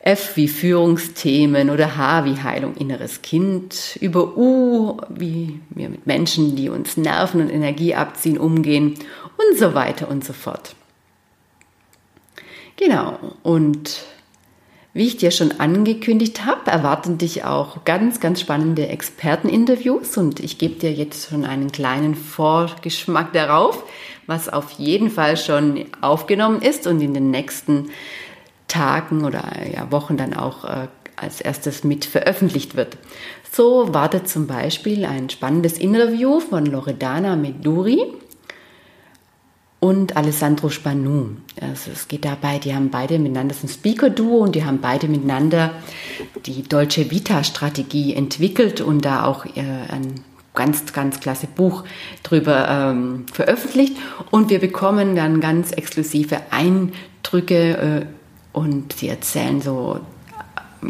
F 0.00 0.36
wie 0.36 0.48
Führungsthemen 0.48 1.68
oder 1.68 1.96
H 1.96 2.24
wie 2.24 2.40
Heilung 2.40 2.76
inneres 2.76 3.22
Kind, 3.22 3.98
über 4.00 4.36
U 4.36 4.98
wie 5.08 5.60
wir 5.70 5.88
mit 5.88 6.06
Menschen, 6.06 6.54
die 6.54 6.68
uns 6.68 6.96
Nerven 6.96 7.40
und 7.40 7.50
Energie 7.50 7.94
abziehen, 7.94 8.38
umgehen 8.38 8.94
und 9.36 9.58
so 9.58 9.74
weiter 9.74 10.08
und 10.08 10.24
so 10.24 10.32
fort. 10.32 10.76
Genau, 12.76 13.18
und 13.42 14.04
wie 14.96 15.08
ich 15.08 15.18
dir 15.18 15.30
schon 15.30 15.60
angekündigt 15.60 16.46
habe, 16.46 16.70
erwarten 16.70 17.18
dich 17.18 17.44
auch 17.44 17.84
ganz, 17.84 18.18
ganz 18.18 18.40
spannende 18.40 18.88
Experteninterviews 18.88 20.16
und 20.16 20.40
ich 20.40 20.56
gebe 20.56 20.76
dir 20.76 20.90
jetzt 20.90 21.28
schon 21.28 21.44
einen 21.44 21.70
kleinen 21.70 22.14
Vorgeschmack 22.14 23.34
darauf, 23.34 23.84
was 24.26 24.48
auf 24.48 24.70
jeden 24.78 25.10
Fall 25.10 25.36
schon 25.36 25.84
aufgenommen 26.00 26.62
ist 26.62 26.86
und 26.86 27.02
in 27.02 27.12
den 27.12 27.30
nächsten 27.30 27.90
Tagen 28.68 29.26
oder 29.26 29.44
ja, 29.70 29.92
Wochen 29.92 30.16
dann 30.16 30.32
auch 30.32 30.64
äh, 30.64 30.88
als 31.14 31.42
erstes 31.42 31.84
mit 31.84 32.06
veröffentlicht 32.06 32.74
wird. 32.74 32.96
So 33.52 33.92
wartet 33.92 34.30
zum 34.30 34.46
Beispiel 34.46 35.04
ein 35.04 35.28
spannendes 35.28 35.76
Interview 35.76 36.40
von 36.40 36.64
Loredana 36.64 37.36
Meduri 37.36 38.00
und 39.86 40.16
Alessandro 40.16 40.68
Spanu. 40.68 41.36
Also 41.60 41.92
es 41.92 42.08
geht 42.08 42.24
dabei, 42.24 42.58
die 42.58 42.74
haben 42.74 42.90
beide 42.90 43.20
miteinander, 43.20 43.54
das 43.54 43.58
ist 43.58 43.70
ein 43.70 43.74
Speaker-Duo 43.74 44.38
und 44.38 44.56
die 44.56 44.64
haben 44.64 44.80
beide 44.80 45.06
miteinander 45.06 45.70
die 46.44 46.64
Deutsche 46.64 47.12
Vita-Strategie 47.12 48.14
entwickelt 48.14 48.80
und 48.80 49.04
da 49.04 49.24
auch 49.24 49.46
äh, 49.46 49.60
ein 49.88 50.24
ganz, 50.54 50.92
ganz 50.92 51.20
klasse 51.20 51.46
Buch 51.46 51.84
drüber 52.24 52.68
ähm, 52.68 53.26
veröffentlicht. 53.32 53.96
Und 54.32 54.50
wir 54.50 54.58
bekommen 54.58 55.14
dann 55.14 55.40
ganz 55.40 55.70
exklusive 55.70 56.40
Eindrücke 56.50 57.76
äh, 57.76 58.06
und 58.52 58.92
sie 58.94 59.08
erzählen 59.08 59.60
so 59.60 60.00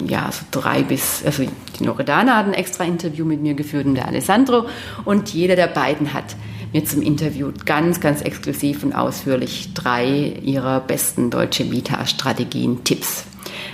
ja, 0.06 0.30
so 0.32 0.44
drei 0.50 0.82
bis, 0.82 1.22
also 1.24 1.44
die 1.78 1.84
Loredana 1.84 2.36
hat 2.36 2.46
ein 2.46 2.54
extra 2.54 2.84
Interview 2.84 3.24
mit 3.24 3.40
mir 3.40 3.54
geführt 3.54 3.86
und 3.86 3.94
der 3.94 4.08
Alessandro 4.08 4.66
und 5.04 5.32
jeder 5.32 5.56
der 5.56 5.68
beiden 5.68 6.12
hat 6.12 6.36
mir 6.76 6.84
zum 6.84 7.00
Interview 7.00 7.52
ganz, 7.64 8.00
ganz 8.00 8.20
exklusiv 8.20 8.84
und 8.84 8.92
ausführlich 8.92 9.72
drei 9.72 10.34
ihrer 10.42 10.80
besten 10.80 11.30
deutsche 11.30 11.72
Vita-Strategien, 11.72 12.84
Tipps 12.84 13.24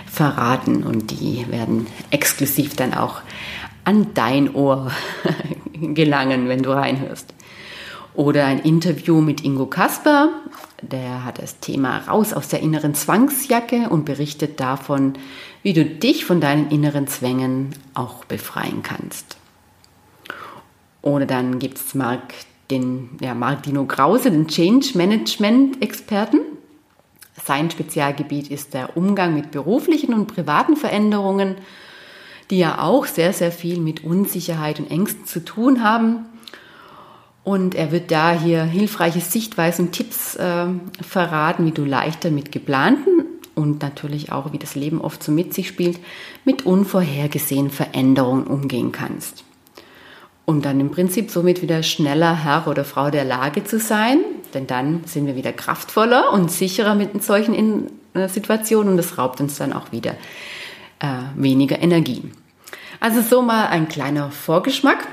verraten 0.06 0.84
und 0.84 1.10
die 1.10 1.44
werden 1.50 1.88
exklusiv 2.12 2.76
dann 2.76 2.94
auch 2.94 3.22
an 3.82 4.14
dein 4.14 4.54
Ohr 4.54 4.92
gelangen, 5.74 6.48
wenn 6.48 6.62
du 6.62 6.70
reinhörst. 6.70 7.34
Oder 8.14 8.46
ein 8.46 8.60
Interview 8.60 9.20
mit 9.20 9.42
Ingo 9.42 9.66
Kasper, 9.66 10.28
der 10.80 11.24
hat 11.24 11.42
das 11.42 11.58
Thema 11.58 11.98
raus 12.06 12.32
aus 12.32 12.46
der 12.46 12.60
inneren 12.60 12.94
Zwangsjacke 12.94 13.88
und 13.88 14.04
berichtet 14.04 14.60
davon, 14.60 15.14
wie 15.64 15.72
du 15.72 15.84
dich 15.84 16.24
von 16.24 16.40
deinen 16.40 16.70
inneren 16.70 17.08
Zwängen 17.08 17.70
auch 17.94 18.24
befreien 18.26 18.84
kannst. 18.84 19.38
Oder 21.00 21.26
dann 21.26 21.58
gibt 21.58 21.78
es 21.78 21.96
Marc 21.96 22.32
den 22.72 23.10
ja, 23.20 23.34
Martino 23.34 23.84
Krause, 23.84 24.30
den 24.30 24.48
Change 24.48 24.92
Management 24.94 25.82
Experten. 25.82 26.40
Sein 27.44 27.70
Spezialgebiet 27.70 28.50
ist 28.50 28.74
der 28.74 28.96
Umgang 28.96 29.34
mit 29.34 29.50
beruflichen 29.50 30.14
und 30.14 30.26
privaten 30.26 30.76
Veränderungen, 30.76 31.56
die 32.50 32.58
ja 32.58 32.80
auch 32.80 33.06
sehr, 33.06 33.32
sehr 33.32 33.52
viel 33.52 33.78
mit 33.78 34.04
Unsicherheit 34.04 34.78
und 34.78 34.90
Ängsten 34.90 35.26
zu 35.26 35.44
tun 35.44 35.82
haben. 35.82 36.26
Und 37.44 37.74
er 37.74 37.90
wird 37.90 38.10
da 38.10 38.32
hier 38.32 38.62
hilfreiche 38.62 39.20
Sichtweisen 39.20 39.86
und 39.86 39.92
Tipps 39.92 40.36
äh, 40.36 40.66
verraten, 41.00 41.66
wie 41.66 41.72
du 41.72 41.84
leichter 41.84 42.30
mit 42.30 42.52
geplanten 42.52 43.24
und 43.54 43.82
natürlich 43.82 44.32
auch, 44.32 44.52
wie 44.52 44.58
das 44.58 44.76
Leben 44.76 45.00
oft 45.00 45.22
so 45.22 45.32
mit 45.32 45.52
sich 45.52 45.68
spielt, 45.68 45.98
mit 46.44 46.64
unvorhergesehenen 46.64 47.70
Veränderungen 47.70 48.46
umgehen 48.46 48.92
kannst. 48.92 49.44
Um 50.44 50.60
dann 50.60 50.80
im 50.80 50.90
Prinzip 50.90 51.30
somit 51.30 51.62
wieder 51.62 51.82
schneller 51.82 52.44
Herr 52.44 52.66
oder 52.66 52.84
Frau 52.84 53.10
der 53.10 53.24
Lage 53.24 53.64
zu 53.64 53.78
sein, 53.78 54.18
denn 54.54 54.66
dann 54.66 55.04
sind 55.04 55.26
wir 55.26 55.36
wieder 55.36 55.52
kraftvoller 55.52 56.32
und 56.32 56.50
sicherer 56.50 56.94
mit 56.94 57.22
solchen 57.22 57.90
äh, 58.14 58.28
Situationen 58.28 58.90
und 58.90 58.96
das 58.96 59.18
raubt 59.18 59.40
uns 59.40 59.56
dann 59.56 59.72
auch 59.72 59.92
wieder 59.92 60.16
äh, 60.98 61.06
weniger 61.36 61.80
Energie. 61.80 62.22
Also 63.00 63.20
so 63.20 63.42
mal 63.42 63.66
ein 63.66 63.88
kleiner 63.88 64.30
Vorgeschmack. 64.30 65.08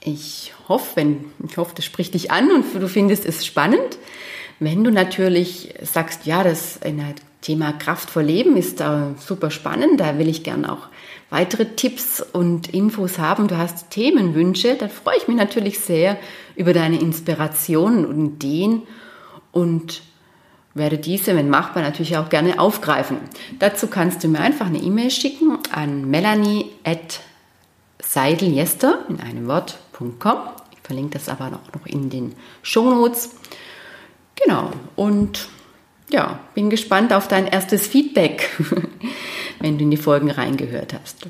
Ich 0.00 0.54
hoffe, 0.68 0.96
wenn, 0.96 1.24
ich 1.46 1.56
hoffe, 1.56 1.74
das 1.74 1.84
spricht 1.84 2.14
dich 2.14 2.30
an 2.30 2.50
und 2.50 2.64
du 2.74 2.88
findest 2.88 3.26
es 3.26 3.44
spannend. 3.44 3.98
Wenn 4.60 4.82
du 4.82 4.90
natürlich 4.90 5.74
sagst, 5.82 6.24
ja, 6.24 6.42
das 6.42 6.78
Thema 7.40 7.72
kraftvoll 7.72 8.24
Leben 8.24 8.56
ist 8.56 8.80
da 8.80 9.14
super 9.18 9.50
spannend, 9.50 10.00
da 10.00 10.18
will 10.18 10.28
ich 10.28 10.42
gern 10.42 10.64
auch 10.64 10.88
weitere 11.30 11.64
Tipps 11.64 12.20
und 12.20 12.72
Infos 12.72 13.18
haben, 13.18 13.48
du 13.48 13.56
hast 13.56 13.90
Themenwünsche, 13.90 14.76
dann 14.76 14.90
freue 14.90 15.16
ich 15.18 15.26
mich 15.28 15.36
natürlich 15.36 15.80
sehr 15.80 16.16
über 16.54 16.72
deine 16.72 17.00
Inspirationen 17.00 18.06
und 18.06 18.34
Ideen 18.34 18.82
und 19.52 20.02
werde 20.74 20.98
diese, 20.98 21.34
wenn 21.34 21.48
machbar, 21.48 21.82
natürlich 21.82 22.18
auch 22.18 22.28
gerne 22.28 22.60
aufgreifen. 22.60 23.16
Dazu 23.58 23.86
kannst 23.86 24.22
du 24.22 24.28
mir 24.28 24.40
einfach 24.40 24.66
eine 24.66 24.76
E-Mail 24.78 25.10
schicken 25.10 25.58
an 25.72 26.10
melanie.seideljester 26.10 29.06
in 29.08 29.20
einem 29.20 29.48
Wort.com. 29.48 30.36
Ich 30.72 30.80
verlinke 30.82 31.14
das 31.14 31.30
aber 31.30 31.48
noch, 31.50 31.72
noch 31.72 31.86
in 31.86 32.10
den 32.10 32.34
Shownotes. 32.62 33.30
Genau, 34.34 34.70
und 34.96 35.48
ja, 36.10 36.40
bin 36.54 36.70
gespannt 36.70 37.12
auf 37.12 37.28
dein 37.28 37.46
erstes 37.46 37.86
Feedback, 37.86 38.50
wenn 39.60 39.78
du 39.78 39.84
in 39.84 39.90
die 39.90 39.96
Folgen 39.96 40.30
reingehört 40.30 40.94
hast. 40.94 41.26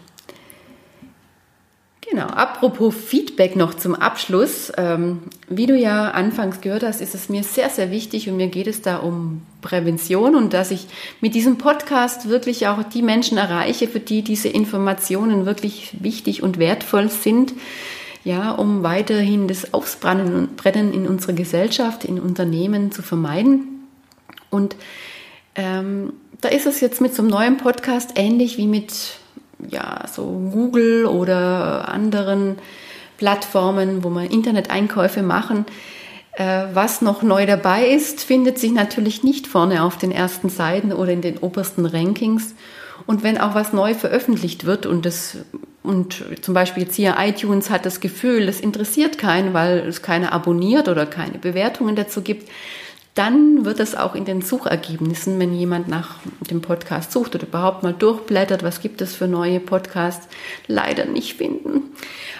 Genau, 2.08 2.26
apropos 2.26 2.94
Feedback 2.94 3.56
noch 3.56 3.74
zum 3.74 3.96
Abschluss. 3.96 4.72
Ähm, 4.76 5.22
wie 5.48 5.66
du 5.66 5.76
ja 5.76 6.12
anfangs 6.12 6.60
gehört 6.60 6.84
hast, 6.84 7.00
ist 7.00 7.16
es 7.16 7.28
mir 7.28 7.42
sehr, 7.42 7.68
sehr 7.68 7.90
wichtig 7.90 8.28
und 8.28 8.36
mir 8.36 8.46
geht 8.46 8.68
es 8.68 8.80
da 8.80 8.98
um 8.98 9.42
Prävention 9.60 10.36
und 10.36 10.52
dass 10.52 10.70
ich 10.70 10.86
mit 11.20 11.34
diesem 11.34 11.58
Podcast 11.58 12.28
wirklich 12.28 12.68
auch 12.68 12.84
die 12.84 13.02
Menschen 13.02 13.38
erreiche, 13.38 13.88
für 13.88 13.98
die 13.98 14.22
diese 14.22 14.48
Informationen 14.48 15.46
wirklich 15.46 15.96
wichtig 16.00 16.44
und 16.44 16.58
wertvoll 16.58 17.08
sind, 17.08 17.54
ja, 18.22 18.52
um 18.52 18.84
weiterhin 18.84 19.48
das 19.48 19.74
Ausbrennen 19.74 20.48
in 20.94 21.08
unserer 21.08 21.32
Gesellschaft, 21.32 22.04
in 22.04 22.20
Unternehmen 22.20 22.92
zu 22.92 23.02
vermeiden. 23.02 23.75
Und 24.50 24.76
ähm, 25.54 26.12
da 26.40 26.48
ist 26.48 26.66
es 26.66 26.80
jetzt 26.80 27.00
mit 27.00 27.14
so 27.14 27.22
einem 27.22 27.30
neuen 27.30 27.56
Podcast 27.56 28.12
ähnlich 28.16 28.58
wie 28.58 28.66
mit 28.66 29.18
ja, 29.68 30.04
so 30.12 30.24
Google 30.52 31.06
oder 31.06 31.88
anderen 31.88 32.56
Plattformen, 33.16 34.04
wo 34.04 34.10
man 34.10 34.26
Interneteinkäufe 34.26 35.22
machen. 35.22 35.64
Äh, 36.32 36.66
was 36.74 37.00
noch 37.00 37.22
neu 37.22 37.46
dabei 37.46 37.88
ist, 37.88 38.22
findet 38.22 38.58
sich 38.58 38.72
natürlich 38.72 39.22
nicht 39.22 39.46
vorne 39.46 39.82
auf 39.82 39.96
den 39.96 40.12
ersten 40.12 40.50
Seiten 40.50 40.92
oder 40.92 41.12
in 41.12 41.22
den 41.22 41.38
obersten 41.38 41.86
Rankings. 41.86 42.54
Und 43.06 43.22
wenn 43.22 43.38
auch 43.38 43.54
was 43.54 43.72
neu 43.72 43.94
veröffentlicht 43.94 44.66
wird 44.66 44.84
und 44.84 45.06
das 45.06 45.38
und 45.82 46.24
zum 46.42 46.52
Beispiel 46.52 46.82
jetzt 46.82 46.96
hier 46.96 47.14
iTunes 47.18 47.70
hat 47.70 47.86
das 47.86 48.00
Gefühl, 48.00 48.46
das 48.46 48.58
interessiert 48.58 49.18
keinen, 49.18 49.54
weil 49.54 49.78
es 49.86 50.02
keiner 50.02 50.32
abonniert 50.32 50.88
oder 50.88 51.06
keine 51.06 51.38
Bewertungen 51.38 51.94
dazu 51.94 52.22
gibt, 52.22 52.50
dann 53.16 53.64
wird 53.64 53.80
es 53.80 53.94
auch 53.94 54.14
in 54.14 54.26
den 54.26 54.42
Suchergebnissen, 54.42 55.38
wenn 55.40 55.54
jemand 55.54 55.88
nach 55.88 56.16
dem 56.50 56.60
Podcast 56.60 57.12
sucht 57.12 57.34
oder 57.34 57.46
überhaupt 57.46 57.82
mal 57.82 57.94
durchblättert, 57.94 58.62
was 58.62 58.82
gibt 58.82 59.00
es 59.00 59.16
für 59.16 59.26
neue 59.26 59.58
Podcasts, 59.58 60.28
leider 60.66 61.06
nicht 61.06 61.38
finden. 61.38 61.82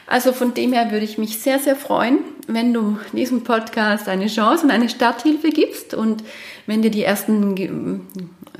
Also 0.07 0.35
von 0.35 0.53
dem 0.53 0.75
her 0.75 0.91
würde 0.91 1.07
ich 1.07 1.17
mich 1.17 1.39
sehr, 1.39 1.59
sehr 1.59 1.77
freuen, 1.77 2.19
wenn 2.47 2.75
du 2.75 2.99
diesem 3.15 3.43
Podcast 3.43 4.07
eine 4.07 4.27
Chance 4.27 4.65
und 4.65 4.71
eine 4.71 4.91
Starthilfe 4.91 5.49
gibst 5.49 5.95
und 5.95 6.23
wenn 6.67 6.83
dir 6.83 6.91
die 6.91 7.05
ersten 7.05 8.07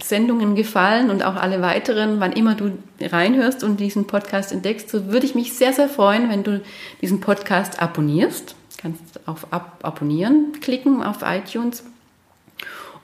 Sendungen 0.03 0.57
gefallen 0.57 1.11
und 1.11 1.23
auch 1.23 1.37
alle 1.37 1.61
weiteren, 1.61 2.19
wann 2.19 2.33
immer 2.33 2.55
du 2.55 2.73
reinhörst 2.99 3.63
und 3.63 3.79
diesen 3.79 4.07
Podcast 4.07 4.53
entdeckst, 4.53 4.89
so 4.89 5.09
würde 5.09 5.27
ich 5.27 5.35
mich 5.35 5.53
sehr, 5.53 5.75
sehr 5.75 5.91
freuen, 5.91 6.31
wenn 6.31 6.43
du 6.43 6.63
diesen 7.03 7.21
Podcast 7.21 7.81
abonnierst. 7.83 8.57
Du 8.77 8.83
kannst 8.83 9.21
auf 9.27 9.53
Ab 9.53 9.81
Abonnieren 9.83 10.53
klicken 10.63 11.03
auf 11.03 11.19
iTunes 11.23 11.85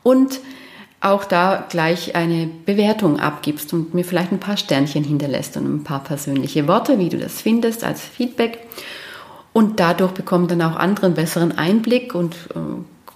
und 0.03 0.41
auch 1.01 1.25
da 1.25 1.67
gleich 1.69 2.15
eine 2.15 2.49
Bewertung 2.65 3.19
abgibst 3.19 3.73
und 3.73 3.93
mir 3.93 4.05
vielleicht 4.05 4.31
ein 4.31 4.39
paar 4.39 4.57
Sternchen 4.57 5.03
hinterlässt 5.03 5.57
und 5.57 5.67
ein 5.67 5.85
paar 5.85 6.05
persönliche 6.05 6.69
Worte, 6.69 6.99
wie 6.99 7.09
du 7.09 7.19
das 7.19 7.41
findest, 7.41 7.83
als 7.83 8.01
Feedback. 8.01 8.61
Und 9.53 9.81
dadurch 9.81 10.13
bekommen 10.13 10.47
dann 10.47 10.63
auch 10.63 10.77
andere 10.77 11.07
einen 11.07 11.15
besseren 11.17 11.59
Einblick 11.59 12.15
und 12.15 12.35
äh, 12.55 12.59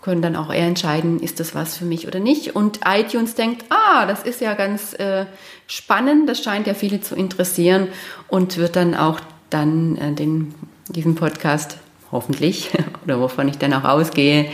können 0.02 0.22
dann 0.22 0.36
auch 0.36 0.52
eher 0.52 0.66
entscheiden, 0.66 1.20
ist 1.20 1.40
das 1.40 1.54
was 1.54 1.76
für 1.76 1.84
mich 1.84 2.06
oder 2.06 2.20
nicht. 2.20 2.54
Und 2.54 2.80
iTunes 2.84 3.34
denkt, 3.34 3.64
ah, 3.70 4.06
das 4.06 4.22
ist 4.22 4.40
ja 4.40 4.54
ganz 4.54 4.92
äh, 4.94 5.26
spannend, 5.66 6.28
das 6.28 6.42
scheint 6.42 6.66
ja 6.66 6.74
viele 6.74 7.00
zu 7.00 7.16
interessieren 7.16 7.88
und 8.28 8.56
wird 8.56 8.76
dann 8.76 8.94
auch 8.94 9.20
dann 9.50 9.96
äh, 9.96 10.12
den, 10.12 10.54
diesen 10.88 11.14
Podcast 11.14 11.78
hoffentlich, 12.12 12.70
oder 13.04 13.20
wovon 13.20 13.48
ich 13.48 13.58
dann 13.58 13.72
auch 13.74 13.84
ausgehe, 13.84 14.50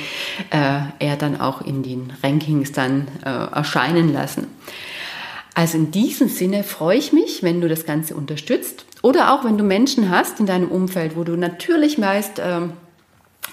äh, 0.50 0.80
er 0.98 1.16
dann 1.16 1.40
auch 1.40 1.62
in 1.62 1.82
den 1.82 2.12
Rankings 2.22 2.72
dann 2.72 3.08
äh, 3.24 3.28
erscheinen 3.28 4.12
lassen. 4.12 4.46
Also 5.54 5.76
in 5.76 5.90
diesem 5.90 6.28
Sinne 6.28 6.64
freue 6.64 6.96
ich 6.96 7.12
mich, 7.12 7.42
wenn 7.42 7.60
du 7.60 7.68
das 7.68 7.84
Ganze 7.84 8.14
unterstützt 8.14 8.86
oder 9.02 9.34
auch 9.34 9.44
wenn 9.44 9.58
du 9.58 9.64
Menschen 9.64 10.10
hast 10.10 10.40
in 10.40 10.46
deinem 10.46 10.68
Umfeld, 10.68 11.16
wo 11.16 11.24
du 11.24 11.36
natürlich 11.36 12.00
weißt, 12.00 12.38
äh, 12.38 12.60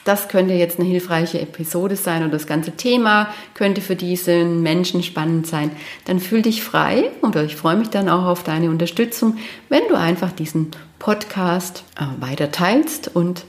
das 0.06 0.30
könnte 0.30 0.54
jetzt 0.54 0.80
eine 0.80 0.88
hilfreiche 0.88 1.42
Episode 1.42 1.96
sein 1.96 2.24
oder 2.24 2.32
das 2.32 2.48
ganze 2.48 2.72
Thema 2.72 3.34
könnte 3.54 3.82
für 3.82 3.96
diesen 3.96 4.62
Menschen 4.62 5.04
spannend 5.04 5.48
sein, 5.48 5.72
dann 6.06 6.20
fühl 6.20 6.42
dich 6.42 6.64
frei 6.64 7.12
oder 7.22 7.44
ich 7.44 7.56
freue 7.56 7.76
mich 7.76 7.90
dann 7.90 8.08
auch 8.08 8.26
auf 8.26 8.44
deine 8.44 8.70
Unterstützung, 8.70 9.38
wenn 9.68 9.88
du 9.90 9.96
einfach 9.96 10.32
diesen 10.32 10.72
Podcast 11.00 11.84
äh, 12.00 12.22
weiter 12.22 12.52
teilst 12.52 13.14
und 13.14 13.46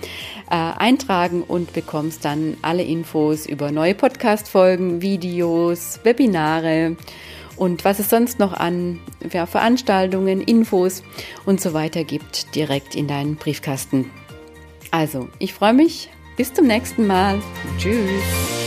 äh, 0.50 0.54
eintragen 0.56 1.44
und 1.44 1.72
bekommst 1.72 2.24
dann 2.24 2.56
alle 2.60 2.82
Infos 2.82 3.46
über 3.46 3.70
neue 3.70 3.94
Podcast-Folgen, 3.94 5.00
Videos, 5.00 6.00
Webinare 6.02 6.96
und 7.54 7.84
was 7.84 8.00
es 8.00 8.10
sonst 8.10 8.40
noch 8.40 8.52
an 8.52 8.98
ja, 9.32 9.46
Veranstaltungen, 9.46 10.40
Infos 10.40 11.04
und 11.46 11.60
so 11.60 11.72
weiter 11.72 12.02
gibt, 12.02 12.56
direkt 12.56 12.96
in 12.96 13.06
deinen 13.06 13.36
Briefkasten. 13.36 14.10
Also, 14.90 15.28
ich 15.38 15.54
freue 15.54 15.74
mich. 15.74 16.10
Bis 16.36 16.52
zum 16.52 16.66
nächsten 16.66 17.06
Mal. 17.06 17.40
Tschüss. 17.78 18.63